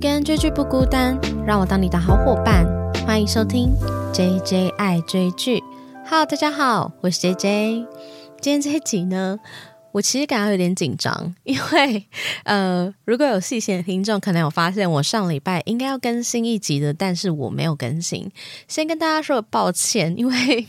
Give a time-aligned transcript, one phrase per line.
[0.00, 2.64] 跟追剧不孤单，让我当你的好伙伴。
[3.04, 3.74] 欢迎收听
[4.12, 5.60] J J 爱追剧。
[6.06, 7.86] Hello，大家好，我是 J J。
[8.40, 9.40] 今天这一集呢，
[9.90, 12.06] 我其实感到有点紧张， 因为
[12.44, 18.30] 呃，如果有细心的听众，可能有发现我上礼拜应该要更新一集的，但是我没有更新，
[18.68, 20.66] 先跟大家说抱歉，因为。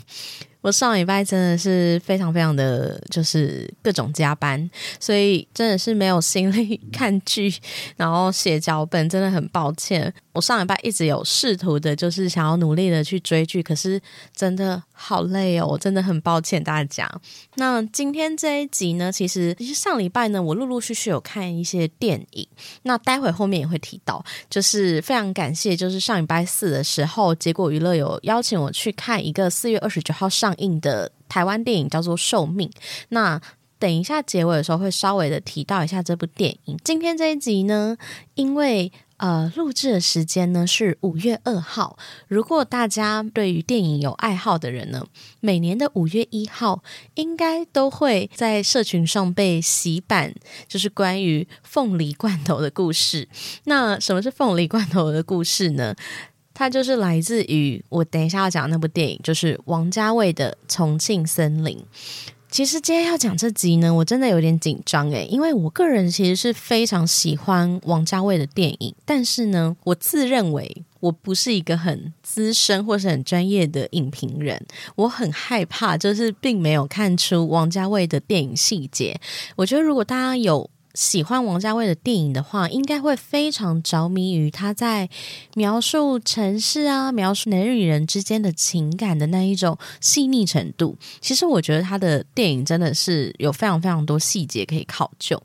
[0.62, 4.70] 我上礼拜真的是非常非常的就是各种加班，
[5.00, 7.54] 所以真的是没有心力 看剧，
[7.96, 10.14] 然后写脚本，真的很抱歉。
[10.40, 14.02] 我上礼拜一直有试图的，就是想要努力的去追剧，可是
[14.36, 17.10] 真的好累哦，我真的很抱歉大家。
[17.56, 22.46] 那今天这一集呢，其实其实上礼拜呢，我陆陆续续有看一些电影，
[22.84, 30.50] 那待会后面也会提到，就是非常感谢，就是上礼拜四的时候，结果娱乐有邀请我去看一个四月二十九号上。
[30.50, 32.68] 上映的台湾电影叫做《寿命》，
[33.10, 33.40] 那
[33.78, 36.76] 等一下结尾的时候会稍微的提到一下这部电影。
[36.84, 37.96] 今天这一集呢，
[38.34, 45.06] 因为呃录制的时间呢是五月二号，如果大家对于电影有爱好的人呢，
[45.40, 46.84] 每年的五月一号
[47.16, 50.34] 应该都会在社群上被洗版，
[50.68, 53.28] 就是关于凤梨罐头的故事。
[53.66, 55.96] 那什么是凤梨罐头的故事呢？
[56.54, 61.78] 它就是来自于我等一下要讲那部电影，就是王家卫的《重庆森林》。
[62.52, 74.60] 其实今天要讲这集呢，我真的有点紧张诶，因为我个人其实是非常喜欢王家卫的电影，但是呢，我自认为我不是一个很资深或是很专业的影评人，
[74.96, 79.20] 我很害怕，就是并没有看出王家卫的电影细节。
[79.56, 80.70] 我觉得如果大家有。
[81.00, 85.10] 喜欢王家卫的电影的话，应该会非常着迷于他在
[85.56, 90.98] 描述城市啊、描述人与人之间的情感的那一种细腻程度。
[91.22, 95.42] 其实我觉得他的电影真的是有非常非常多细节可以考究。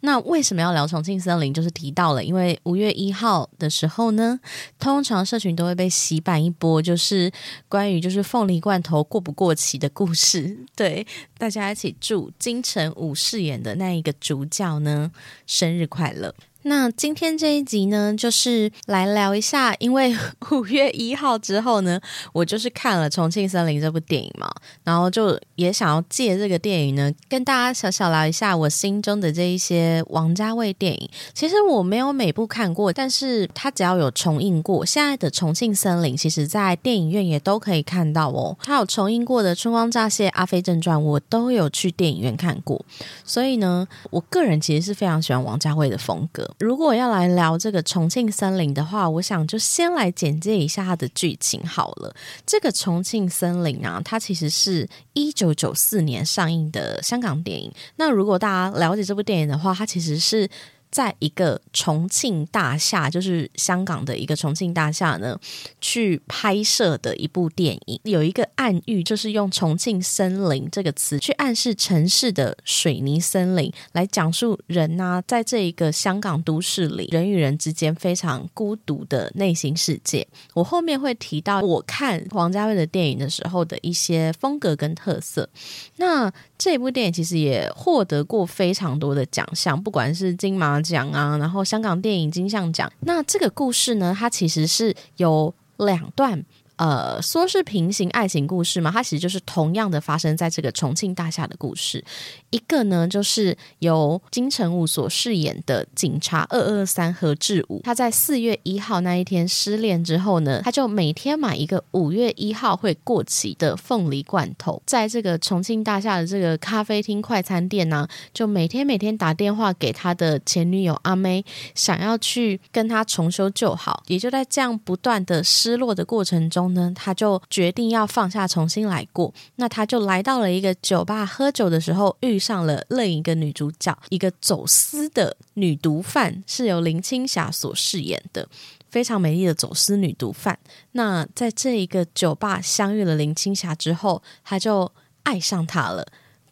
[0.00, 1.52] 那为什么要聊重庆森林？
[1.52, 4.38] 就是提到了，因为五月一号的时候呢，
[4.78, 7.30] 通常社群都会被洗版一波，就是
[7.68, 10.56] 关于就是凤梨罐头过不过期的故事。
[10.76, 11.06] 对，
[11.36, 15.10] 大家一起祝金城武饰演的那一个主角呢
[15.46, 16.34] 生日快乐。
[16.62, 20.14] 那今天这一集呢，就是来聊一下，因为
[20.50, 22.00] 五月一号之后呢，
[22.32, 24.52] 我就是看了《重庆森林》这部电影嘛，
[24.82, 31.10] 然后就也想要借这个电影呢，跟大家小小聊一下我心中的这一些王家卫电影。
[31.34, 38.56] 其实我没有每部看过，但是它只要有重映过，现在的《重庆森林》其实在电影院也都可以看到哦。
[38.60, 42.80] 还有重映过的《春光乍泄》《阿飞正传》，我都有去电影院看过。
[43.24, 46.48] 所以呢，我个人其实是非常喜欢王家卫的风格。
[46.60, 52.14] 如果要来聊这个《重庆森林》的话，我想就先来简介一下它的剧情好了。
[52.46, 57.72] 这个《重庆森林》啊，它其实是一九九四年上映的香港电影。
[57.96, 60.48] 那如果大家了解这部电影的话，它其实是。
[60.90, 65.38] 在一个重庆大厦，就是香港的一个重庆大厦呢，
[65.80, 80.26] 去拍摄的一部电影，有一个暗喻，就是用“重庆森林”这个词去暗示城市的水泥森林，来讲述人呐，在这一个香港都市里，人与人之间非常孤独的内心世界。
[80.54, 85.48] 我后面会提到我看王家卫的电影的时候的一些风格跟特色。
[85.96, 92.90] 那这部电影其实也获得过非常多的奖项，不管是金马奖啊，然后香港电影金像奖。
[93.00, 96.44] 那这个故事呢，它其实是有两段。
[96.78, 102.02] 呃，说是平行爱情故事嘛，它其实就是同样的发生在这个重庆大厦的故事。
[102.50, 124.04] 一个呢，就是由金城武所饰演的警察二二三何志武，他在四月一号那一天失恋之后呢，他就每天买一个五月一号会过期的凤梨罐头，在这个重庆大厦的这个咖啡厅快餐店呢，就每天每天打电话给他的前女友阿妹，想要去跟他重修旧好。
[124.06, 126.67] 也就在这样不断的失落的过程中。
[126.68, 129.32] 呢，他就决定要放下，重新来过。
[129.56, 138.48] 那他就来到了一个酒吧喝酒的时候，遇上了另一个女主角，一个走私的女毒贩，是由林青霞所饰演的，
[138.90, 140.58] 非常美丽的走私女毒贩。
[140.92, 144.92] 那在这一个酒吧相遇了林青霞之后，他就
[145.22, 146.06] 爱上她了。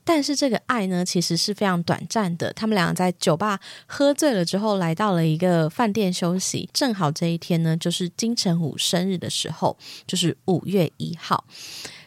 [0.07, 2.53] 但是这个爱呢，其实是非常短暂的。
[2.53, 6.71] 他们两个在酒吧喝醉了之后，来到了一个饭店休息。
[6.73, 9.77] 正好这一天呢，就是金城武生日的时候，
[10.07, 11.45] 就是五月一号。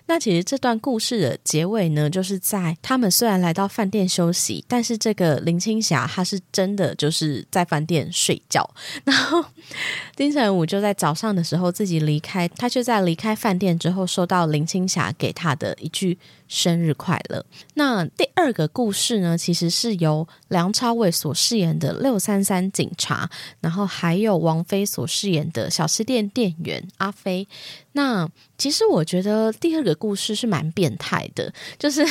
[0.05, 8.67] 那其实这段故事的结尾呢，就是在他们虽然来到饭店休息，但是这个林青霞她是真的就是在饭店睡觉，
[9.03, 9.45] 然后
[10.15, 16.17] 金城武就在早上的时候自己离开，他却在离开饭店之后收到林青霞给他的一句。
[16.49, 17.45] 生日快乐。
[17.75, 23.29] 那第二个故事呢，其实是由梁朝伟所饰演的六三三警察，
[23.61, 27.47] 然后还有王菲所饰演的小吃店店员阿飞。
[27.93, 32.05] 那其实我觉得第二个故事是蛮变态的，就是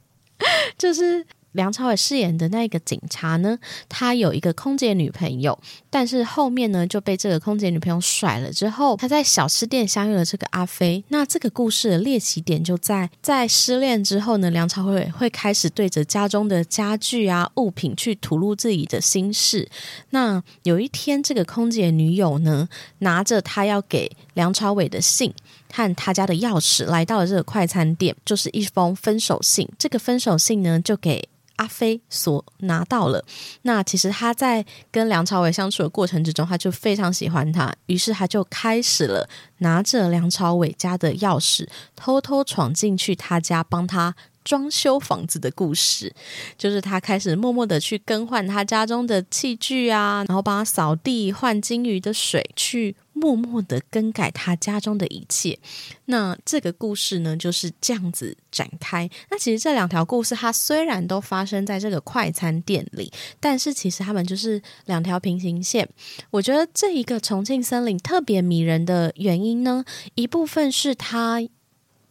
[0.78, 1.26] 就是。
[1.56, 3.58] 梁朝伟饰演的那个警察呢，
[3.88, 5.58] 他有一个空姐女朋友，
[5.90, 8.52] 但是后面呢就被这个空姐女朋友甩了。
[8.52, 11.02] 之后他在小吃店相遇了这个阿飞。
[11.08, 19.68] 那这个故事的猎奇点就在在失恋之后呢，梁朝伟会开始对着家中的家具啊物品去吐露自己的心事。
[20.10, 22.68] 那有一天，这个空姐女友呢
[22.98, 25.32] 拿着他要给梁朝伟的信
[25.72, 29.66] 和他家的钥匙，来到了这个快餐店，就是一封分手信。
[29.78, 31.28] 这个分手信呢，就给。
[31.56, 33.24] 阿飞所拿到了，
[33.62, 44.14] 那其实他在跟梁朝伟相处的过程之中，他就非常喜欢他，于是他就开始了拿着梁朝伟家的钥匙，偷偷闯进去他家帮他
[44.46, 46.10] 装修房子的故事。
[46.56, 52.96] 就是他开始默默的去更换他家中的器具啊，然后帮他扫地、换金鱼的水，去。
[53.18, 55.58] 默默的更改他家中的一切，
[56.04, 59.08] 那这个故事呢就是这样子展开。
[59.30, 63.10] 那其实这两条故事，它虽然都发生在这个快餐店里，
[63.40, 65.88] 但是其实他们就是两条平行线。
[66.30, 71.40] 我觉得这一个重庆森林特别迷人的原因呢，一部分是它。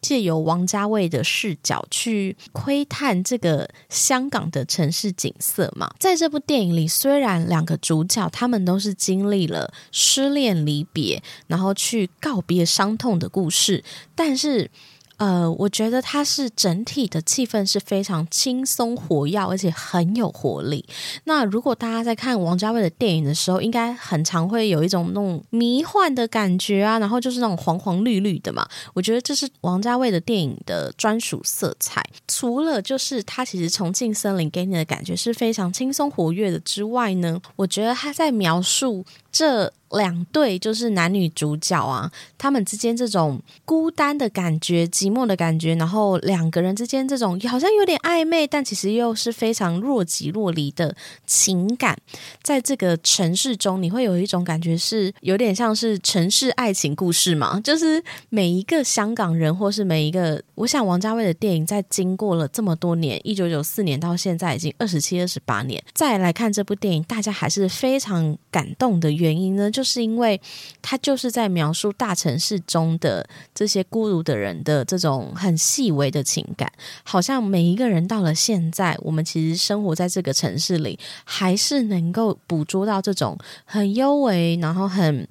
[0.02, 13.84] 借由王家卫的视角去窥探这个香港的城市景色嘛，在这部电影里，虽然两个主角他们都是经历了失恋离别，然后去告别伤痛的故事，
[14.16, 14.70] 但是。
[15.18, 20.86] 呃，我觉得它是整体的气氛是非常轻松活跃，而且很有活力。
[21.24, 28.68] 那如果大家在看王家卫的电影的时候，应该很常会有一种那种迷幻的感觉啊，然后就是那种黄黄绿绿的嘛。
[28.94, 32.06] 我觉得这是王家卫的电影的专属色彩。
[32.28, 39.06] 除了就是他其实重庆森林给你的感觉是非常轻松活跃的之外呢，我觉得他在描述
[39.36, 39.74] 这。
[39.92, 50.94] 两对就是男女主角啊，他们之间这种孤单的感觉、寂寞的感觉，然后两个人之间这种好像有点暧昧，但其实又是非常若即若离的
[51.26, 51.98] 情感，
[52.42, 57.62] 在这个城市中，你会有一种感觉是有点像是城市爱情故事嘛？
[57.62, 69.72] 就是每一个香港人，或是每一个，我想王家卫的电影，在经过了这么多年，一九九四年到现在已经二十七、二十八年，再来看这部电影，大家还是非常感动的原因呢？
[69.72, 70.40] 就是因为
[70.82, 76.72] 他就是在描述大城市中的这些孤独的人的这种很细微的情感，
[77.04, 83.36] 好像每一个人到了现在，我们其实生活在这个城市里，还是能够捕捉到这种
[83.66, 85.28] 很幽微，然后很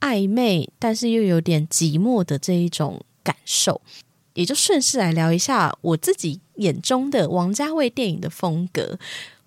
[0.00, 3.80] 暧昧，但是又有点寂寞的这一种感受。
[4.34, 8.96] 也就顺势来聊一下我自己眼中的王家卫电影的风格。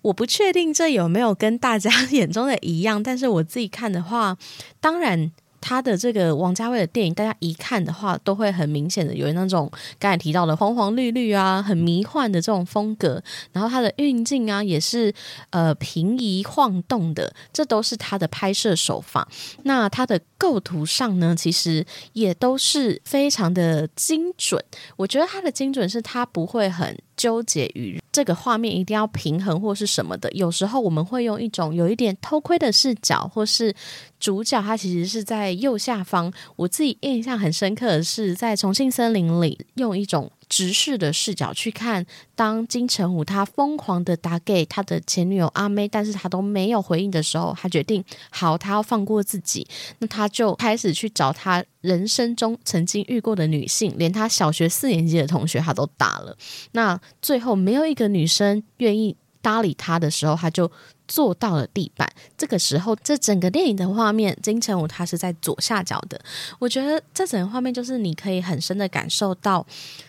[0.02, 4.36] 我不确定这有没有跟大家 眼中的一样，但是我自己看的话，
[4.80, 5.32] 当然。
[5.64, 13.22] 他的这个王家卫的电影，大家一看的话，都会很明显的有那种刚才提到的黄黄绿绿啊，很迷幻的这种风格。
[13.52, 15.14] 然后他的运镜啊，也是
[15.50, 19.28] 呃平移晃动的，这都是他的拍摄手法。
[19.62, 24.60] 那他的构图上呢，其实也都是非常的精准。
[24.96, 30.30] 我觉得他的精准是他不会很纠结于这个画面一定要平衡或是什么的。
[30.32, 33.74] 有时候我们会用一种有一点偷窥的视角，或是。
[34.22, 42.04] 主角他其实是在右下方，我自己印象很深刻的是，在重庆森林里用一种直视的视角去看，
[42.34, 49.66] 当金城武他疯狂的打给他的前女友阿妹，但是他都没有回应的时候，他决定好，他要放过自己，
[50.00, 56.36] 那他就开始去找他人生中曾经遇过的女性，连他小学四年级的同学他都打了，
[56.72, 60.72] 那最后没有一个女生愿意搭理他的时候，他就。
[61.08, 66.18] 坐到了地板，这个时候，这整个电影的画面，金城武他是在左下角的。
[66.58, 69.66] 我觉得这整个画面就是你可以很深的感受到，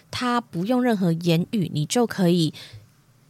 [0.09, 2.53] 他不用任何言语，你就可以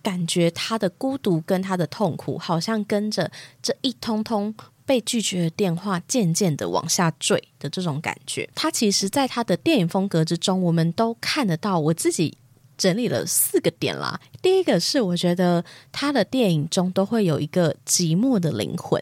[0.03, 3.31] 感觉他的孤独跟他的痛苦，好像跟着
[3.63, 4.53] 这一通通
[4.85, 8.47] 被拒绝的电话，渐渐的往下坠的这种感觉。
[8.53, 11.79] 他其实，在他的电影风格之中，我们都看得到。
[11.79, 12.37] 我自己。
[12.83, 14.19] 整理了四个点啦。
[14.41, 15.63] 第一个是，我觉得
[15.93, 19.01] 他的电影中都会有一个寂寞的灵魂。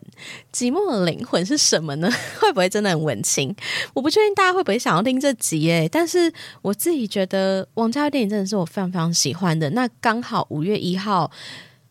[0.53, 2.07] 寂寞的灵魂是什么呢？
[2.39, 3.55] 会不会真的很文青？
[3.95, 5.89] 我不确定大家会不会想要听这集诶。
[5.91, 9.67] 但是我自己觉得王家卫电影真的是我非常非常喜欢的。
[9.71, 11.31] 那刚好五月一号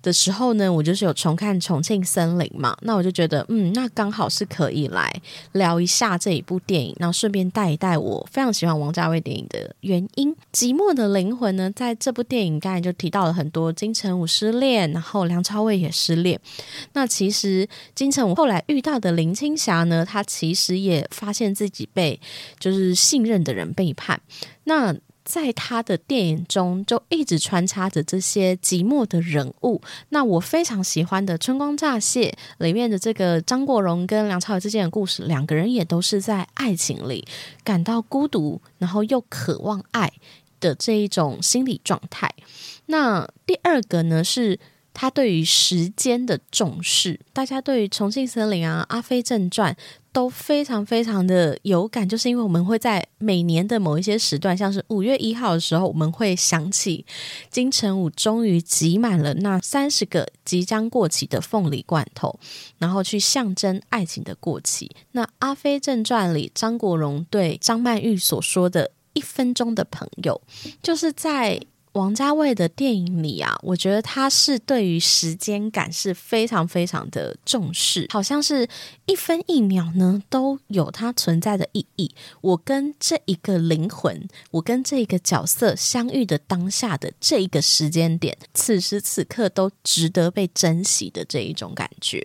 [0.03, 5.13] 的时候呢，我就是有重看《重庆森林》嘛，那我就觉得，嗯，那刚好是可以来
[5.53, 10.35] 聊一下这一部电影，然后顺便带一带我非常喜欢王家卫电影的原因。
[10.53, 16.41] 《寂寞的灵魂》呢，在这部电影刚才就提到了很多，金城武失恋，然后梁朝伟也失恋。
[16.95, 22.19] 那其实金城武后来遇到的林青霞呢，他其实也发现自己被
[22.59, 24.21] 就是信任的人背叛。
[24.65, 29.81] 那在他的电影中，就一直穿插着这些寂寞的人物。
[30.11, 37.27] 那我非常喜欢的《春光乍泄》里面的这个张国荣跟梁朝伟之间的故事，两个人也都是在爱情里
[37.63, 40.13] 感到孤独，然后又渴望爱
[40.59, 42.35] 的这一种心理状态。
[42.87, 44.59] 那第二个呢是。
[45.01, 49.73] 他对于时间的重视，大家对于《重庆森林》啊，《阿飞正传》
[50.13, 57.07] 都非常非常的有感，就是因为我们会在每年的某一些时段，像是五月一号的时候，我们会想起
[57.51, 62.39] 金城武终于挤满了那三十个即将过期的凤梨罐头，
[62.77, 64.91] 然后去象征爱情的过期。
[65.13, 70.39] 那《阿飞正传》里，张国荣对张曼玉所说的一分钟的朋友，
[70.83, 71.59] 就是在。
[71.93, 78.69] 王家卫的电影里啊，我觉得他是对于时间感是非常非常的重视，好像是
[79.07, 82.15] 一分一秒呢都有它存在的意义。
[82.41, 92.25] 我跟这一个灵魂，我跟这一个角色相遇的当下的这一个时间点，此时此刻都值得被珍惜的这一种感觉。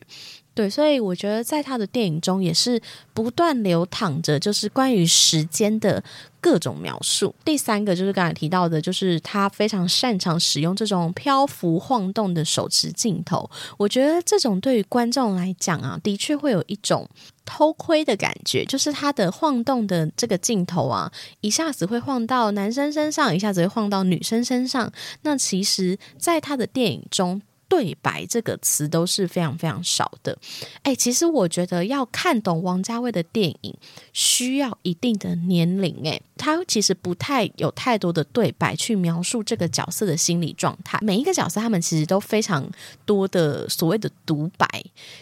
[0.55, 2.81] 对，所以我觉得在他的电影中也是
[3.13, 6.01] 不断流淌着，就是关于时间的
[6.39, 7.35] 各种描述。
[7.43, 13.49] 第三个就是刚才提到的，就是他非常擅长使用这种漂浮晃动的手持镜头。
[13.77, 17.05] 我觉得这种对于观众来讲啊，的确会有一种
[17.43, 24.89] 偷窥的感觉，就是他的晃动的这个镜头啊，一下子会晃到男生身上，一下子会晃到女生身上。
[25.23, 27.41] 那其实，在他的电影中。
[27.67, 30.37] 对白这个词都是非常非常少的，
[30.83, 33.75] 哎，其实我觉得要看懂王家卫的电影，
[34.13, 40.99] 需要一定的年龄，哎，他其实不太有太多的对白去描述这个角色的心理状态。
[41.01, 42.69] 每一个角色他们其实都非常
[43.03, 44.67] 多的所谓的独白，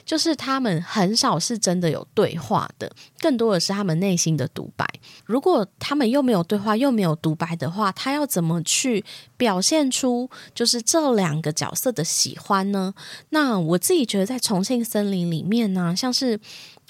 [0.05, 4.85] 就是他们很少是真的有对话的，更多的是他们内心的独白。
[5.25, 9.03] 如果他们又没有对话又没有独白的话，他要怎么去
[9.37, 12.32] 表现出就是这两个角色的喜？
[12.33, 12.93] 喜欢呢？
[13.29, 16.39] 那我自己觉得，在重庆森林里面呢，像是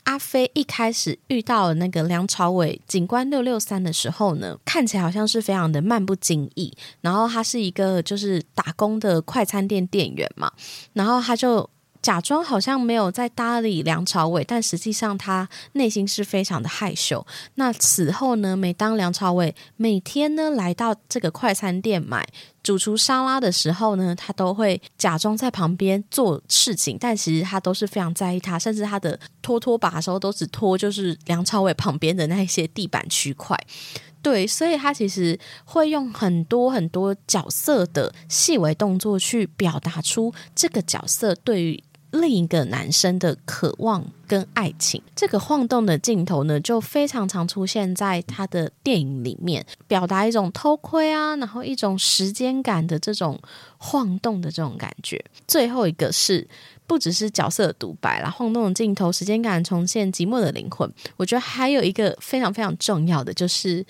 [0.06, 6.74] 阿飞一开始遇到了那个梁朝伟警官六六三的时候呢，看起来好像是非常的漫不经意。
[7.02, 10.52] 然后他是一个就是打工的快餐店店员嘛，
[10.94, 11.70] 然后他就。
[12.04, 17.26] 假装好像没有在搭理梁朝伟，但实际上他内心是非常的害羞。
[17.56, 22.28] 那此后呢，每当梁朝伟每天呢来到这个快餐店买
[22.64, 33.56] 主厨沙拉的时候呢，他都会假装在旁边做事情，但其实他都是非常在意他，甚至他的拖拖把的时候都只拖就是梁朝伟旁边的那些地板区块。
[34.22, 41.84] 对，所以他其实会用很多很多角色的细微动作去表达出这个角色对于。
[42.14, 53.40] 另一个男生的渴望跟爱情，这个晃动的镜头呢，就非常常出现在他的电影里面，表达一种偷窥啊，然后一种时间感的这种
[53.80, 55.24] 晃动的这种感觉。
[55.48, 56.48] 最后一个是
[56.86, 60.88] 不只是角色的独白啦，晃动的镜头，时间感重现寂寞的灵魂。
[61.18, 63.84] 我觉得还有一个非常非常重要的，就是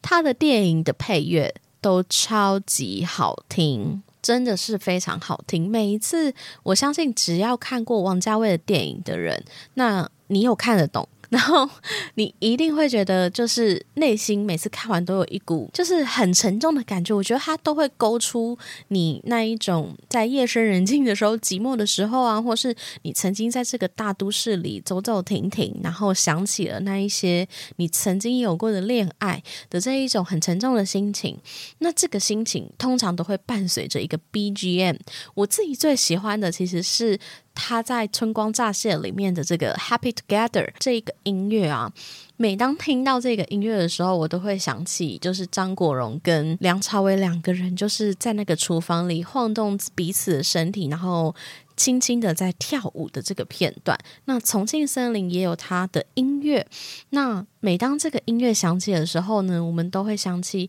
[0.00, 4.00] 他的电影的配乐都超级好听。
[4.22, 5.70] 真的是非常好听。
[5.70, 9.44] 每一次，我相信只要看过王家卫的电影的人，
[9.74, 11.08] 那你有看得懂。
[11.30, 11.68] 然后
[12.14, 17.14] 你一定会觉得，就是内心每次看完都有一股就是很沉重的感觉。
[17.14, 18.56] 我觉得它都会勾出
[18.88, 31.38] 你那一种在夜深人静的时候、寂寞的时候啊，或是你曾经在这个大都市里走走停停，然后想起了那一些你曾经有过的恋爱的这一种很沉重的心情。
[31.78, 34.96] 那这个心情通常都会伴随着一个 BGM。
[35.34, 37.18] 我自己最喜欢的其实是。
[37.60, 41.92] 他在《春光乍泄》里面的这个《Happy Together》这个音乐啊，
[42.36, 51.34] 每当听到这个音乐的时候，我都会想起，就是张国荣跟梁朝伟两个人就是在那个厨房里晃动彼此的身体，然后
[51.78, 53.96] 轻轻的在跳舞的这个片段。
[54.26, 56.66] 那《重庆森林》也有它的音乐，
[57.10, 60.68] 那每当这个音乐响起的时候呢，我们都会想起。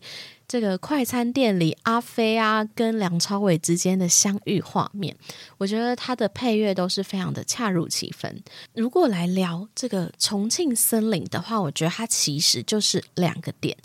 [0.50, 5.14] 这个快餐店里，阿飞啊跟梁朝伟之间的相遇画面，
[5.58, 8.42] 我觉得他的配乐都是非常的恰如其分。
[8.74, 13.76] 如果来聊这个重庆森林的话，我觉得它其实就是两个点，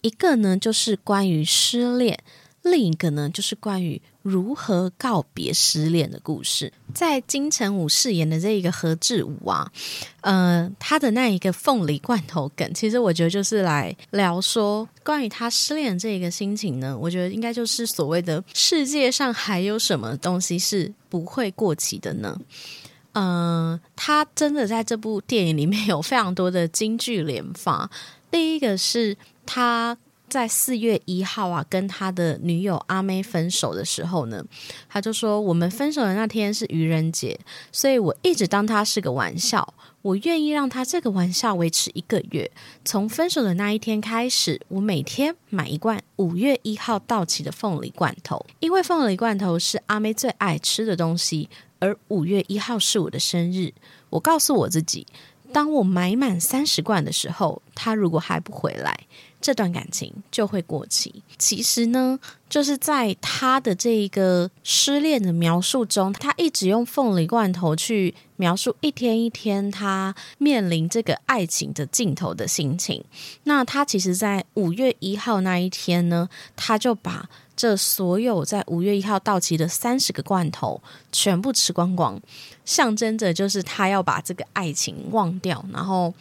[0.00, 2.18] 一个呢就是关于失恋，
[2.64, 6.72] 另一个呢，就是关于如何告别失恋的故事。
[6.94, 9.70] 在金城武饰演的这一个何志武啊，
[10.22, 16.96] 呃，他的那一个凤梨罐头梗，其实我觉得就是来聊说关于他失恋这一个心情呢。
[16.98, 22.40] 我觉得应该就是所谓的世界上还有什么东西是不会过期的呢？
[23.12, 27.90] 嗯，他真的在这部电影里面有非常多的金句连发。
[28.30, 29.98] 第一个是他。
[30.34, 34.44] 在四月一号啊，跟他的女友阿妹分手的时候呢，
[34.88, 37.38] 他就说：“我们分手的那天是愚人节，
[37.70, 39.74] 所以我一直当他是个玩笑。
[40.02, 42.50] 我愿意让他这个玩笑维持一个月。
[42.84, 51.48] 从分手的那一天开始，我每天买一罐五月一号到期的凤梨罐头，因为凤梨罐头是阿妹最爱吃的东西。
[51.78, 53.72] 而五月一号是我的生日，
[54.10, 55.06] 我告诉我自己，
[55.52, 58.98] 当我买满三十罐的时候，他如果还不回来。”
[59.44, 61.22] 这段感情就会过期。
[61.36, 73.04] 其实呢，就是在他的这一个失恋的描述中，他一直用凤梨罐头去描述一天一天他面临这个爱情的尽头的心情。
[73.42, 80.80] 那他其实，在五月一号那一天呢，他就把这所有在五月一号到期的三十个罐头
[81.12, 82.18] 全部吃光光，
[82.64, 86.14] 象征着就是他要把这个爱情忘掉，然后。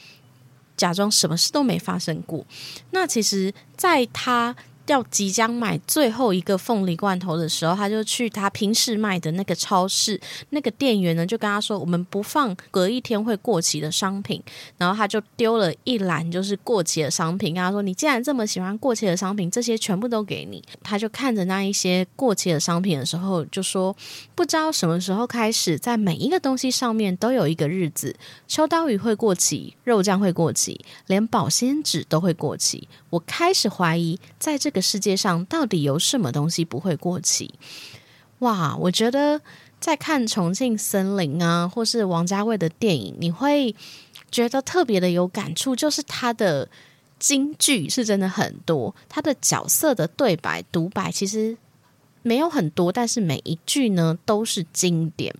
[0.76, 2.46] 假装什么事都没发生过。
[2.92, 4.56] 那其实，在他。
[4.88, 14.44] 要即将买最后一个凤梨罐头的时候，他就去他平时卖的那个超市，那个店员呢就跟他说：“我们不放隔一天会过期的商品。”
[14.78, 23.96] 然后他就丢了一篮就是过期的商品，跟他说：“你既然这么喜欢过期的商品，这些全部都给你。”他就看着那一些过期的商品的时候，就说
[24.36, 28.14] ：“不知道什么时候开始，在每一个东西上面都有一个日子，
[28.50, 32.90] 秋刀鱼会过期，肉酱会过期，连保鲜纸都会过期。
[33.10, 34.73] 我开始怀疑，在这。
[34.74, 37.54] 这个世界上到底有什么东西不会过期？
[38.40, 38.76] 哇！
[38.76, 39.40] 我觉得
[39.80, 43.76] 在看《重庆森林》啊，或是王家卫的电影，你会
[44.32, 46.68] 觉得特别的有感触，就是他的
[47.20, 51.56] 金句是真的很多，他的角色的对白独白其实
[52.24, 55.36] 没有很多，但是每一句呢都是经典。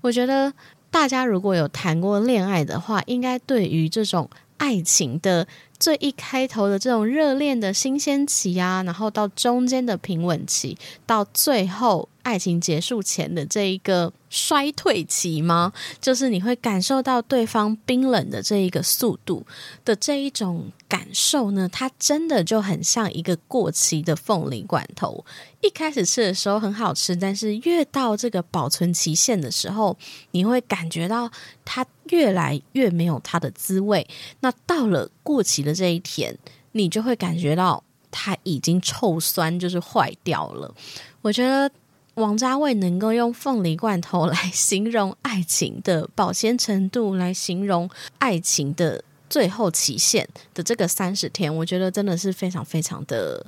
[0.00, 0.50] 我觉得
[0.90, 5.46] 大家如果有谈过恋爱的话，应该对于这种爱情的。
[5.82, 15.72] 最一开头的这种热恋的新鲜期啊，然后到中间的平稳期，到最后爱情结束前的这一个衰退期吗？
[16.00, 19.44] 就是你会感受到对方冰冷的这一个速度
[19.84, 21.68] 的这一种感受呢？
[21.68, 25.24] 它真的就很像一个过期的凤梨罐头。
[25.62, 29.96] 一开始吃的时候很好吃，但是越到这个保存期限的时候，
[30.30, 31.28] 你会感觉到
[31.64, 34.06] 它越来越没有它的滋味。
[34.40, 35.74] 那到了过期的。
[35.74, 36.36] 这一天，
[36.72, 40.74] 你就会感觉到它已经臭酸，就是坏掉了。
[41.22, 41.70] 我觉得
[42.14, 53.46] 王家卫能够用凤梨罐头来形容爱情的保鲜程度，来形容爱情的最后期限的这个三十天，我觉得真的是非常非常的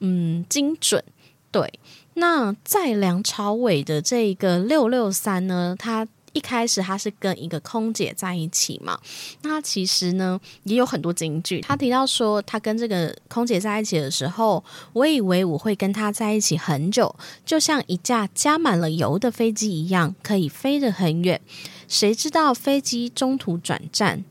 [0.00, 1.04] 嗯精准。
[1.50, 1.80] 对，
[2.14, 6.08] 那在梁朝伟的这个六六三呢，他。
[6.32, 8.98] 一开始他是跟一个空姐在一起嘛，
[9.42, 11.60] 那其实呢也有很多金句。
[11.60, 14.62] 他提到说，他跟这个空姐在一起的时候，
[14.92, 17.14] 我以为我会跟他在一起很久，
[17.44, 21.40] 就像一架加满了油的飞机一样，可以飞得很远。
[21.88, 24.24] 谁知道飞机中途转站？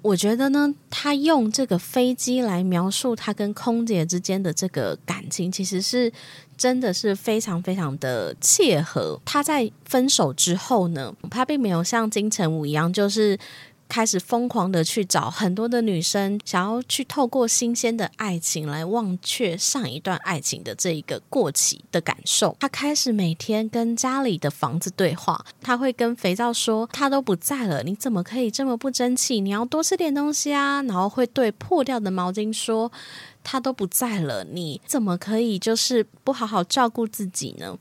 [0.00, 6.12] 我觉得呢，他用这个飞机来描述他跟空姐之间的这个感情，其实是
[6.56, 9.20] 真的是非常非常的切合。
[9.24, 13.38] 他在分手之后呢，他并没有像金城武一样，就是。
[13.94, 22.56] 开始疯狂的去找很多的女生，想要去透过新鲜的爱情来忘却上一段爱情的这一个过期的感受。
[22.58, 29.40] 他开始每天跟家里的房子对话，他会跟肥皂说：“他都不在了，你怎么可以这么不争气？
[29.40, 32.90] 你要多吃点东西啊！”然后会对破掉的毛巾说
[33.44, 37.78] ：“他都不在了，你怎么可以就是不好好照顾自己呢？”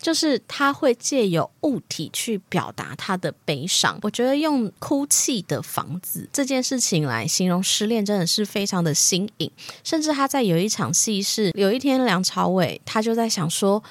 [0.00, 3.98] 就是他会借由物体去表达他的悲伤。
[4.02, 9.50] 我觉得用哭泣的房子这件事情来形容失恋，真的是非常的新颖。
[9.84, 13.82] 甚至他在有一场戏是，有一天梁朝伟他就在想说，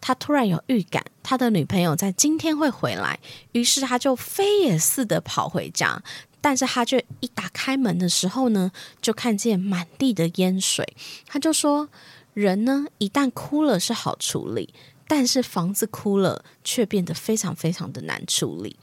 [0.00, 3.18] 他突然有预感他的女朋友在今天会回来，
[3.52, 6.02] 于是他就飞也似的跑回家。
[6.42, 10.86] 但是他却一打开门的时候呢，就看见满地的烟水。
[11.26, 11.88] 他就说，
[12.34, 14.74] 人呢一旦哭了是好处理。
[15.16, 18.76] 但是房子哭了，却变得非常非常的难处理。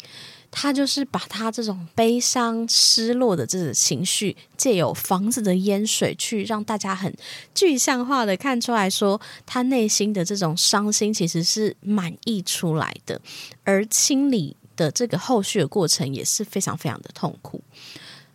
[0.50, 7.14] 他就是把他这种悲伤、失落的这个情绪，借由房子的淹水，去让大家很
[7.54, 13.20] 具象化的看出来说，他内心的这种伤心其实是满溢出来的，
[13.66, 17.62] 而清理的这个后续的过程也是非常非常的痛苦。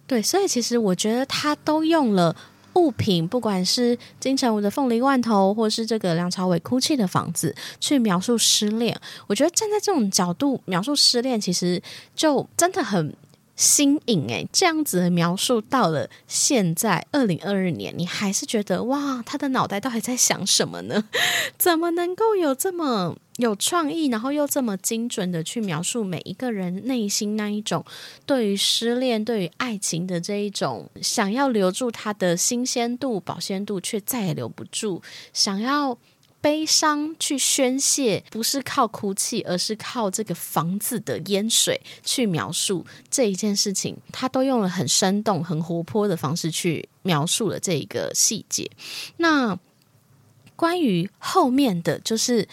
[0.06, 2.36] 对，所以其实我觉得他都用了。
[2.76, 11.82] 物品，不管是金城武的凤梨罐头，或是这个梁朝伟哭泣的房子，去描述失恋，我觉得站在这种角度描述失恋，其实
[12.14, 13.12] 就真的很。
[13.56, 21.08] 新颖诶，这样子的描述到了现在二零二二年，你还是觉得哇，他的脑袋到底在想什么呢？
[21.58, 27.82] 怎么能够有这么有创意，然后又这么精准的去描述每一个人内心那一种
[28.26, 35.00] 对于失恋、对于爱情的这一种想要留住它的新鲜度、保鲜度，却再也留不住，
[35.32, 35.96] 想要。
[36.40, 43.96] 悲伤去宣泄，不是靠哭泣，而是靠这个房子的烟水去描述这一件事情。
[44.12, 48.70] 他都用了很生动、很活泼的方式去描述了这一个细节。
[49.16, 49.58] 那
[50.54, 52.48] 关于后面的就是。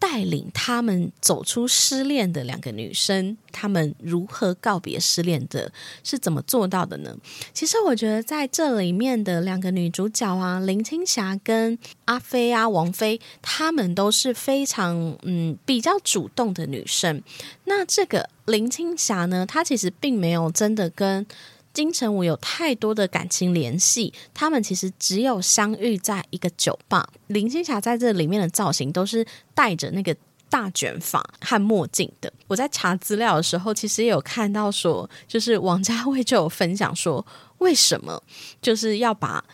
[0.00, 5.70] 带领他们走出失恋的两个女生，她们如何告别失恋的，
[6.02, 7.14] 是怎么做到的呢？
[7.52, 17.22] 其实我觉得在这里面的两个女主角啊，林青霞跟阿飞啊，王菲，她们都是非常嗯比较主动的女生。
[17.66, 21.26] 那这个林青霞呢，她其实并没有真的跟。
[21.72, 27.08] 金城武有太多的感情联系，他们其实只有相遇在一个酒吧。
[27.28, 30.14] 林青霞在这里面的造型都是戴着那个
[30.48, 32.32] 大卷发和墨镜的。
[32.48, 37.24] 我在查资料的时候，其实也有看到说，就是王家卫就有分享说，
[37.58, 38.22] 为什么
[38.60, 39.44] 就是要把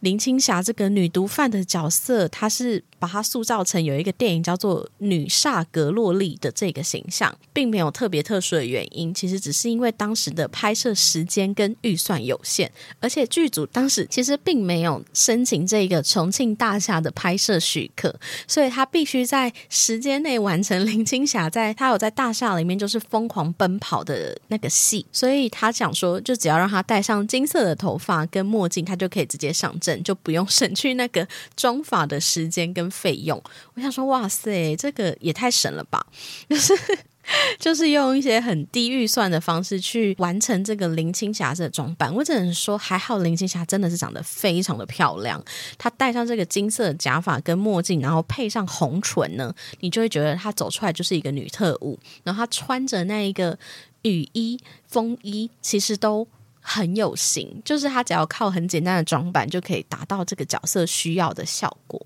[0.00, 2.84] 林青霞这个女毒贩的角色，她是。
[3.00, 18.14] 把它塑造成有一个电影叫做《女煞格洛丽》的这个形象，并没有特别特殊的原因，其实只是因为当时的拍摄时间跟预算有限，而且剧组当时其实并没有申请这个重庆大厦的拍摄许可，
[18.46, 32.89] 所以他必须在时间内完成林青霞在他有在大厦里面就是疯狂奔跑的那个戏，所以他想说，就只要让他戴上金色的头发跟墨镜，他就可以直接上阵，就不用省去那个妆发的时间跟。
[32.90, 33.40] 费用，
[33.74, 36.04] 我想说，哇塞，这个也太省了吧！
[36.48, 36.74] 就是
[37.60, 42.12] 就是用一些很低预算的方式去完成这个林青霞的装扮。
[42.12, 45.40] 我只能说，还好林青霞真的是长得非常的漂亮。
[45.78, 51.96] 她戴上这个金色假发跟墨镜，然后配上红唇呢，你就会觉得她走出来就是一个女特务。
[52.24, 53.56] 然后她穿着那一个
[54.02, 56.26] 雨衣、风衣，其实都
[56.60, 57.60] 很有型。
[57.64, 62.00] 就是他只要靠很简单的装扮，就可以达到这个角色需要的效果。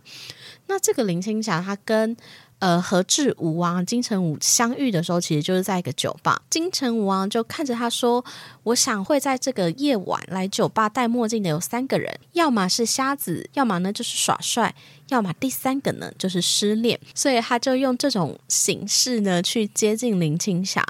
[0.67, 2.17] 那这个林青霞，她跟
[2.59, 6.41] 呃何志武啊、金城武相遇的时候，其实就是在一个酒吧。
[6.49, 8.25] 金城武啊就看着他说
[8.65, 14.75] ：“我想会在这个夜晚来酒吧戴墨镜的有三个人，要么是瞎子，要么呢就是耍帅，
[15.09, 20.83] 要么第三个呢就是失恋。”所以他就用这种形式呢去接近林青霞。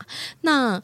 [0.42, 0.80] 那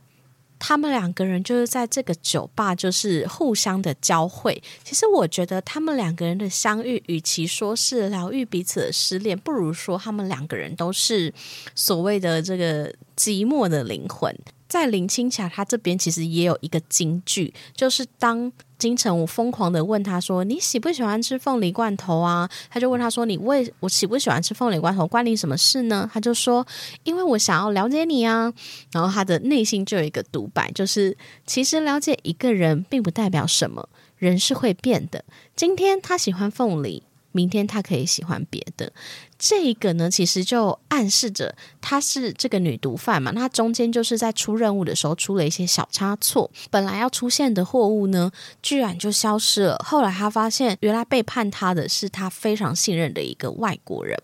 [0.61, 4.63] 他们两个人就是在这个酒吧，就是互相的交汇。
[4.85, 11.33] 其实我觉得他们两个人的相遇，与其说是疗愈彼此的失恋，不如说他们两个人都是
[11.75, 14.33] 所谓的这个寂寞的灵魂。
[14.71, 18.51] 在林青霞她这边，其实也有一个金句，就是当。
[18.81, 26.67] 金城武疯狂的问他说：“你喜不喜欢吃凤梨罐头啊？”他就问他说：“你为我喜不喜欢吃凤梨罐头，关你什么事呢？”他就说
[27.05, 28.51] ：“因为我想要了解你啊。”
[28.91, 35.27] 然后他的内心就有一个独白，就是其实了解一个人并不代表什么，人是会变的。
[35.55, 37.03] 今天他喜欢凤梨。
[37.33, 38.93] 明天他可以喜欢别的，
[39.39, 43.31] 这个呢，其实就暗示着她是这个女毒贩嘛。
[43.33, 48.31] 那中间就是在出任务的时候出了一些小差错，本来要出现的货物呢，
[48.63, 49.77] 居然就消失了。
[49.85, 54.17] 后来他发现，原来背叛他的是他非常信任的一个外国人。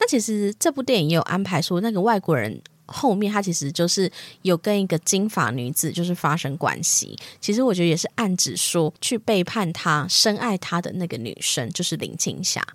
[0.00, 2.60] 那其实这部电影也有安排说，那个外国人。
[2.88, 4.10] 后面他其实就是
[4.42, 12.66] 有跟一个金发女子就是发生关系，其实我觉得也是暗指说去背叛他、深爱他的那个女生就是林青霞。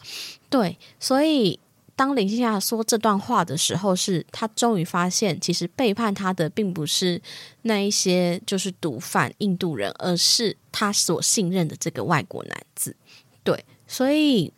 [0.49, 1.60] 对，所以
[1.95, 7.21] 当林青霞说这段话的时候，是她终于发现，其实背叛她的并不是
[7.63, 12.95] 那一些就是毒贩印度人，而是她所信任的这个外国男子。
[13.43, 14.54] 对，所以。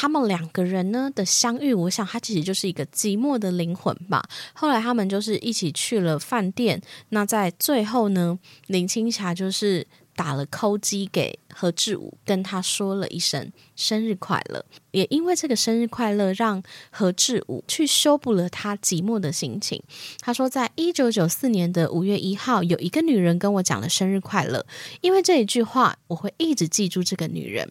[0.00, 4.22] 他们两个人呢的相遇，我想他其实就是一个寂寞的灵魂吧。
[4.52, 6.80] 后来他们就是一起去了饭店。
[7.08, 9.84] 那在最后呢，林青霞就是
[10.18, 14.64] 打了扣机给何志武，跟他说了一声生日快乐。
[14.90, 19.80] 也因为这个生日快乐，让何志武去修补了他寂寞的心情。
[20.18, 24.66] 他说，在一九九四年的五月一号，有一个女人跟我讲了生日快乐。
[25.02, 27.70] 因为这一句话，我会一直记住这个女人。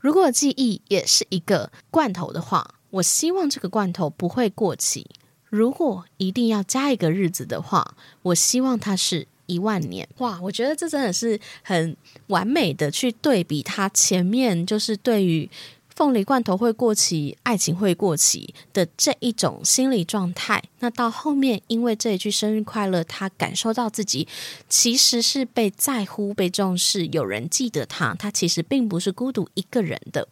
[0.00, 5.06] 如果记忆也是一个罐头的话，我希望这个罐头不会过期。
[5.50, 9.28] 如果一定要加一个日子的话，我希望它是。
[9.46, 10.40] 一万年哇！
[10.40, 11.96] 我觉得这真的是很
[12.28, 15.48] 完美的去对比他前面就是对于
[15.94, 20.62] 凤梨罐头会过期、爱情会过期的这一种心理状态。
[20.78, 24.26] 那到后面，因为这一句生日快乐，他感受到自己
[24.68, 30.26] 其实是被在乎、被重视，有人记得他，他其实并不是孤独一个人的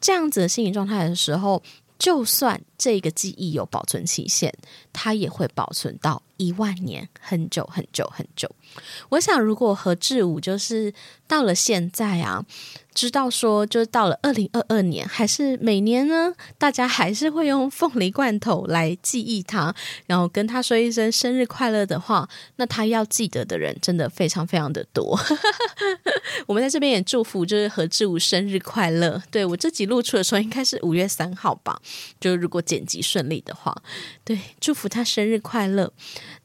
[0.00, 1.62] 这样子的心理状态的时候。
[1.98, 4.52] 就算这个记忆有保存期限，
[4.92, 8.50] 它也会保存到一万年，很久很久很久。
[9.10, 10.92] 我想，如果何志武就是
[11.28, 12.44] 到了现在啊。
[12.94, 25.18] 知道说，就是到了二零二二年，还是每年呢，大家还是会用凤梨罐头来记忆他，然后跟他说一声生日快乐的话，那他要记得的人真的非常非常的多。
[26.46, 29.22] 我们在这边也祝福，就是何志武生日快乐。
[29.30, 31.80] 对我这集录出的时候，应该是五月三号吧？
[32.20, 33.76] 就如果剪辑顺利的话，
[34.24, 35.92] 对，祝福他生日快乐。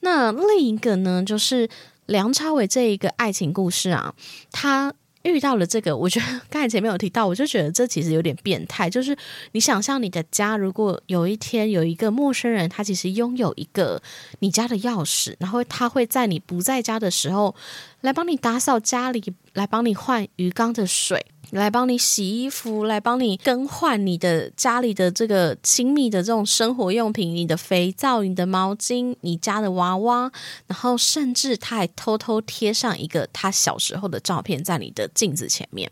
[0.02, 1.70] 那另一个呢，就是
[2.08, 4.14] 梁朝伟这一个爱情故事啊，
[4.52, 4.94] 他。
[5.24, 8.90] 遇到了这个，我觉得刚才前面有提到，我就觉得这其实有点变态。
[8.90, 9.18] 就是
[9.52, 14.02] 你想象你的家，如果有一天有一个陌生人，他其实拥有一个
[14.40, 17.54] 你家的钥匙，然后他会在你不在家的时候
[18.02, 21.26] 来帮你打扫家里，来帮你换鱼缸的水。
[21.52, 30.32] 来帮你洗衣服，来帮你更换你的家里的这个亲密的这种生活用品，你的肥皂、你的毛巾、你家的娃娃，
[30.68, 35.90] 然后甚至他还偷偷贴上一个他小时候的照片在你的镜子前面。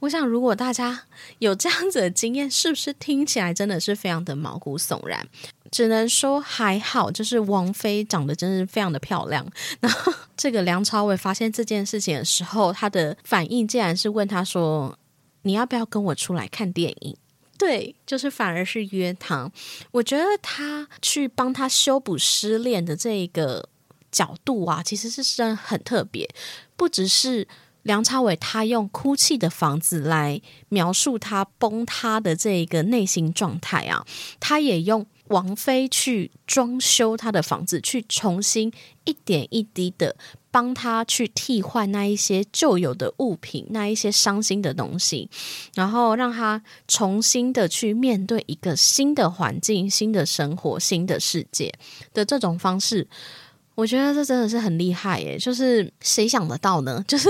[0.00, 1.04] 我想，如果大家
[1.38, 5.26] 有这样子的经验，是不是听起来真的是非常的毛骨悚然？
[5.70, 9.46] 只能说还好，就是王菲长得真是非常的漂亮。
[9.80, 14.98] 然后，这个梁朝伟发现这件事情的时候，他的反应竟然是问他说
[15.42, 17.16] ：“你要不要跟我出来看电影？”
[17.56, 19.50] 对，就是反而是约他。
[19.92, 23.68] 我觉得他去帮他修补失恋的这一个
[24.10, 26.28] 角度啊，其实是真的很特别，
[26.76, 27.46] 不只是。
[27.84, 34.06] 梁朝伟他用哭泣的房子来描述他崩塌的这一个内心状态啊，
[34.40, 38.72] 他也用王菲去装修他的房子，去重新
[39.04, 40.14] 一点一滴的
[40.50, 45.28] 帮他去替换那一些旧有的物品，那一些伤心的东西，
[45.74, 51.72] 然后让他重新的去面对一个新的环境、新的生活、新的世界
[52.12, 53.08] 的这种方式。
[53.74, 55.36] 我觉得这真的是很厉害耶！
[55.36, 57.04] 就是谁想得到呢？
[57.08, 57.28] 就是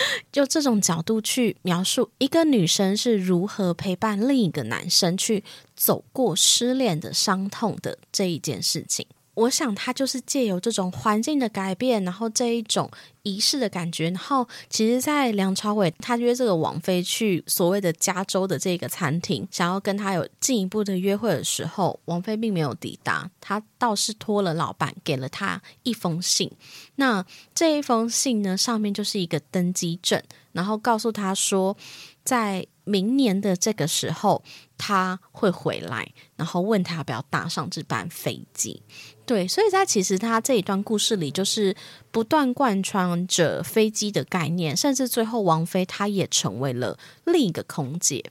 [0.32, 9.06] 就这种角度去描述一个女生是如何陪伴另一个男生去走过失恋的伤痛的这一件事情。
[9.36, 12.90] 我想，他就是借由这种环境的改变，然后这一种
[13.22, 26.50] 仪式的感觉，然后其实，在梁朝伟他约这个王菲去所谓的加州的这个餐厅，想要跟他有进一步的约会的时候，王菲并没有抵达，他倒是托了老板给了他一封信。
[26.94, 27.22] 那
[27.54, 30.22] 这一封信呢，上面就是一个登机证，
[30.52, 31.76] 然后告诉他说，
[32.24, 34.42] 在明年的这个时候
[34.78, 38.80] 他会回来，然后问他要不要搭上这班飞机。
[39.26, 41.74] 对，所以在其实他这一段故事里，就是
[42.12, 48.24] 不断贯穿着飞机的概念，甚至最后王菲她也成为了另一个空姐。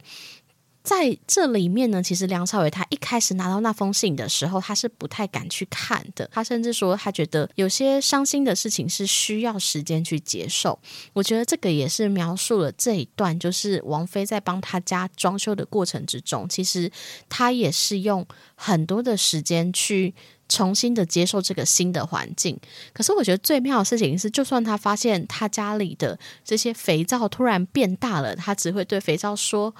[0.85, 6.29] 在这里面呢，其实梁朝伟他一开始拿到那封信的时候，他是不太敢去看的。
[6.31, 10.79] 他甚至说，他觉得有些伤心的事情是需要时间去接受。
[11.13, 16.91] 我觉得这个也是描述了这一段，就是王菲在帮他家装修的过程之中，其实
[17.27, 20.13] 他也是用很多的时间去。
[20.47, 22.55] 重新的接受这个新的环境，
[22.93, 29.73] 可是我觉得最妙的事情是，就算他发现他家里的这些肥皂突然变大了，他只会对肥皂说：“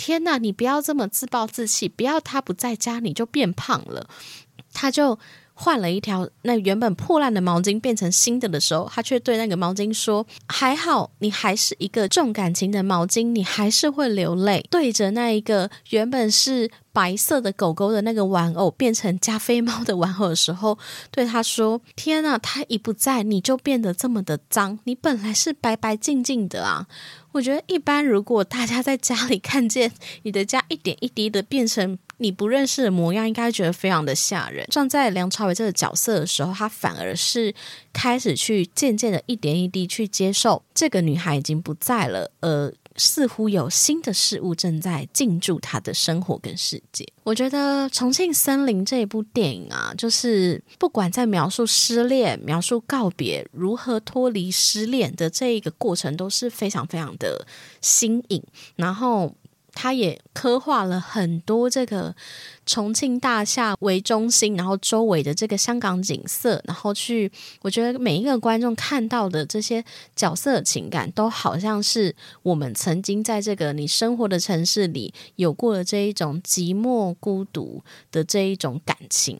[0.00, 4.08] 天哪，你不要这么自暴自弃，不要他不在家你就变胖了。”
[4.72, 5.18] 他就。
[5.62, 20.78] 换了一条那原本破烂的毛巾变成新的的时候，他却对那个毛巾说：“还好，你还是一个重感情的毛巾，你还是会流泪。”对着那一个原本是白色的狗狗的那个玩偶变成加菲猫的玩偶的时候，
[21.10, 24.78] 对他说：“天啊，他一不在，你就变得这么的脏。
[24.84, 26.86] 你本来是白白净净的啊！”
[27.32, 29.92] 我觉得一般，如果大家在家里看见
[30.22, 31.98] 你的家一点一滴的变成。
[32.20, 34.66] 你不认识的模样，应该觉得非常的吓人。
[34.70, 37.52] 站在梁朝伟这个角色的时候，他反而是
[37.92, 42.72] 开始去渐渐的一点一滴去接受这个女孩已经不在了，而。
[42.96, 47.06] 似乎有新的事物正在进驻他的生活跟世界。
[47.22, 57.46] 我觉得《重庆森林》这一部电影啊，就是不管在描述失恋、描述告别、如何脱离失恋的这一个过程，都是非常非常的
[57.80, 58.42] 新颖。
[58.76, 59.34] 然后。
[59.74, 62.14] 他也刻画了很多这个
[62.66, 67.30] 重庆大厦为中心，然后周围的这个香港景色，然后去，
[67.62, 79.38] 我觉得每一个观众看到的这些角色情感，都好像是我们曾经在这个你生活的城市里有过的这一种寂寞孤独的这一种感情。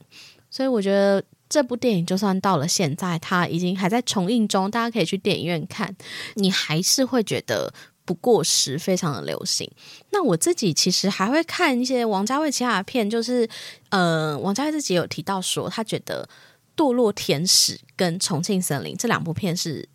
[0.50, 5.94] 所以我觉得这部电影就算到了现在，它已经还在重映中，大家可以去电影院看，
[6.34, 7.72] 你还是会觉得。
[8.10, 9.70] 不过时，非常的流行。
[10.10, 13.48] 那我自己其实还会看一些王家卫其他的片，就是
[13.90, 16.28] 呃，王家卫自己有提到说，他觉得
[16.76, 19.88] 《堕落天使》跟《重庆森林》这两部片是。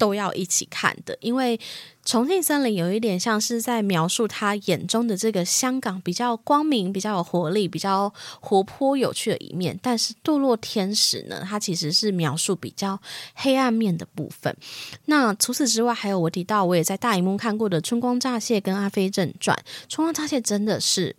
[0.00, 1.58] 都要一起看的，因为
[2.06, 8.10] 《重庆森林》有一点像是在描述他眼中的这个香港比较光明、比较有活力、比较
[8.40, 9.78] 活泼、有趣的一面。
[9.82, 12.98] 但是《堕落天使》呢，它其实是描述比较
[13.34, 14.56] 黑暗面的部分。
[15.04, 19.54] 那除此之外，还有我提到我也在大荧幕看过的《春光乍泄》跟《阿飞正传》。
[19.86, 21.14] 《春光乍泄》真的是。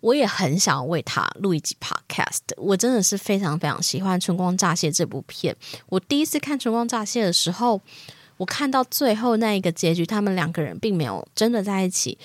[0.00, 2.38] 我也很想为他录一集 podcast。
[2.56, 5.54] 我真的是非常非常喜欢《春光乍泄》这部片。
[5.88, 7.80] 我第一次看《春光乍泄》的时候，
[8.36, 12.18] 我看到最后那一个结局，他们两个人并没有真的在一起。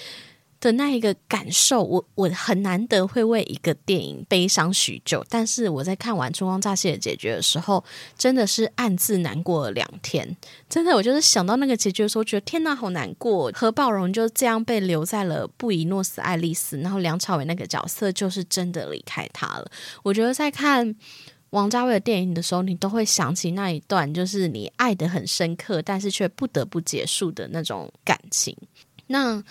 [0.60, 7.84] 的那一个感受，我我很难得会为一个电影悲伤许久，但是我在看完《春光乍泄》的结局的时候，
[8.18, 10.36] 真的是暗自难过了两天。
[10.68, 13.52] 真的，我就是想到那个结局的时候，觉得天哪，好难过。
[13.54, 19.70] 何宝荣就这样被留在了布宜诺斯艾利斯，然后梁朝伟那个角色就是真的离开他了。
[20.02, 20.96] 我觉得在看
[21.52, 28.58] 王家卫的电影的时候，你都会想起那一段，就是你爱的很深刻，但是却不得不结束的那种感情。
[29.08, 29.44] 那。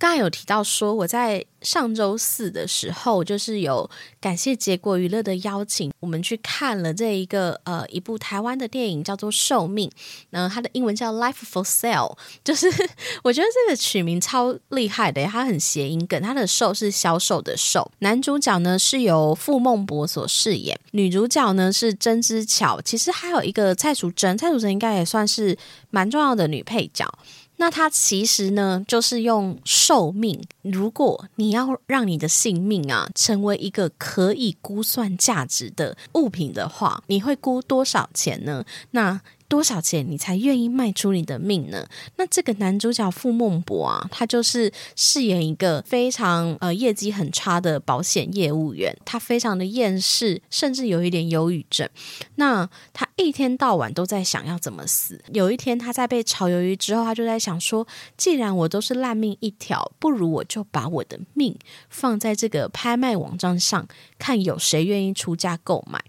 [0.00, 9.90] 刚才有提到说，我在上周四的时候，就是有感谢结果娱乐的邀请，我们去看了这一个呃一部台湾的电影，叫做《寿命》，
[10.30, 12.66] 那它的英文叫《Life for Sale》，就是
[13.22, 17.92] 我觉得这个取名超厉害的，它很谐音梗，它的“寿”是销售的“售”。
[18.00, 25.58] 男主角呢是由傅孟博所饰演，女主角呢是曾之巧，其实还有一个蔡淑珍，蔡淑珍应该也算是
[25.90, 27.06] 蛮重要的女配角。
[27.60, 30.42] 那它其实呢，就是用寿命。
[30.62, 38.64] 如果你要让你的性命啊，成为一个可以估算价值的物品的话，你会估多少钱呢？
[38.92, 39.20] 那。
[39.50, 41.84] 多少钱你才愿意卖出你的命呢？
[42.16, 51.88] 那这个男主角傅孟博啊，他就是饰演一个非常呃业绩很差的保险业务员，他非常的厌世，甚至有一点忧郁症。
[52.36, 55.20] 那他一天到晚都在想要怎么死。
[55.32, 57.84] 有一天他在被炒鱿鱼之后，他就在想说，
[58.16, 61.58] 既然我都是烂命一条，不如我就把我的命
[61.88, 66.00] 放在这个拍卖网站上，看有谁愿意出价购买。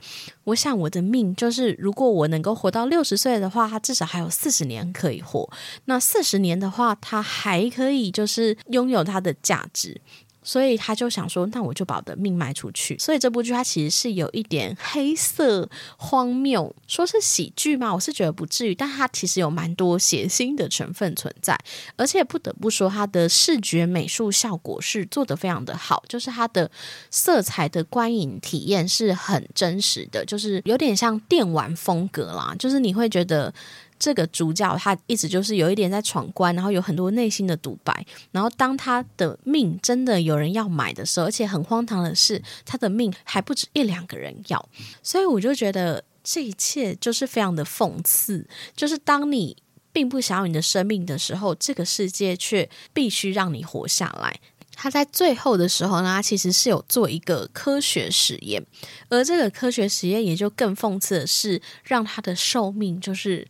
[0.51, 5.49] 我想我的命就是，如果我能够活到六十岁的话，他至少还有四十年可以活。
[5.85, 10.01] 那四十年的话，他还可以就是拥有他的价值。
[10.43, 12.97] 所以他就想说，那我就把我的命卖出去。
[12.97, 21.57] 所以这部剧它其实是有一点黑色荒谬，说是喜剧嘛，我是觉得不至于，但它其实有蛮多血腥的成分存在。
[21.95, 26.69] 而且不得不说，它的视觉美术效果是做的非常的好，就是它的
[27.09, 33.53] 色彩的观影体验是很真实的，就是有点像电玩风格啦，就是你会觉得。
[34.01, 38.03] 这个主角他一直就是有一点在闯关，然后有很多内心的独白。
[38.31, 44.69] 然后当他的命真的有人要买的时候，而且很荒唐的是，他的命还不止一两个人要。
[45.03, 49.55] 所以我就觉得这一切就是非常的讽刺，就是当你
[49.93, 54.39] 并不想要你的生命的时候，这个世界却必须让你活下来。
[54.73, 58.65] 他在最后的时候呢，他其实是有做一个科学实验，
[59.09, 63.47] 而这个科学实验也就更讽刺的是，让他的寿命就是。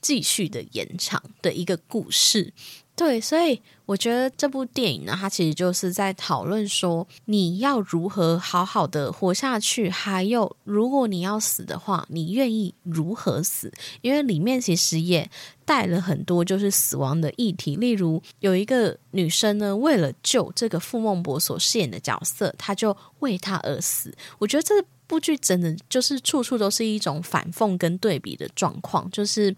[0.00, 2.52] 继续的延长的一个故事，
[2.94, 13.72] 对，所以我觉得这部电影呢，它其实就是在讨论说，你要如何好好的活下去，还有如果你要死的话，你愿意如何死？
[14.00, 15.30] 因为里面其实也
[15.64, 24.12] 带了很多就是死亡的议题，例如有一个女生呢，为了救这个傅孟博所饰演的角色，她就为他而死。
[24.38, 24.74] 我觉得这
[25.08, 29.56] 部剧真的就是处处都是一种反讽跟对比的状况，就是。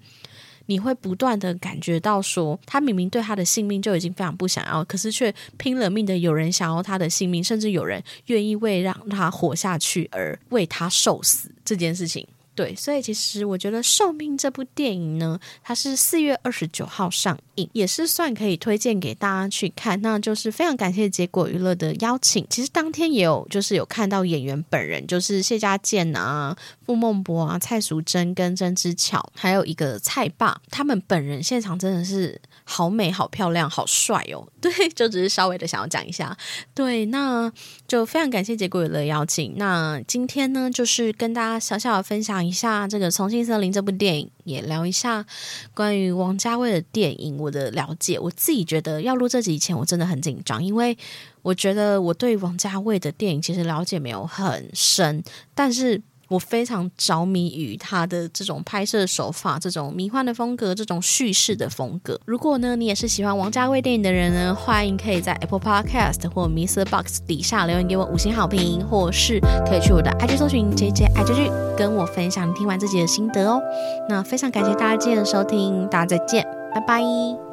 [0.67, 12.25] 你会不断的感觉到说，他明明对他的性命就已经非常不想要，可是却拼了命的有人想要他的性命，甚至有人愿意为让他活下去而为他受死这件事情。
[12.55, 20.01] 对，所以其实我觉得《寿命》这部电影呢，它是四月二十九号上映，也是算可以推荐给大家去看。
[20.03, 22.47] 那就是非常感谢结果娱乐的邀请。
[22.51, 32.41] 其实当天也有，就是有看到演员本人，就是谢家健啊、傅孟博啊、蔡淑珍跟曾之乔，还有一个蔡爸，他们本人现场真的是。
[32.65, 34.47] 好美，好漂亮，好帅哦！
[34.63, 36.37] 对，就只是稍微的想要讲一下。
[36.73, 37.53] 对，那
[37.89, 39.55] 就非常感谢结果的邀请。
[39.57, 45.25] 那今天呢，就是跟大家小小的分享一下这个《重庆森林》这部电影，也聊一下
[45.73, 48.19] 关于王家卫的电影我的了解。
[48.19, 50.99] 我自己觉得要录这集以前，我真的很紧张，因为
[51.43, 55.23] 我觉得我对王家卫的电影其实了解没有很深，
[55.55, 56.03] 但是。
[56.31, 62.19] 我非常着迷于他的这种拍摄手法，这种迷幻的风格，这种叙事的风格。
[62.25, 66.85] 如果呢，你也是喜欢王家卫电影的人呢，欢迎可以在 Apple Podcast 或 Mr.
[66.85, 73.61] Box 底下留言给我五星好评，或是可以去我的 IG 搜寻 JJ 爱追剧，跟我分享听完自己的心得哦。
[74.09, 77.50] 那非常感谢大家今天的收听，大家再见，拜拜。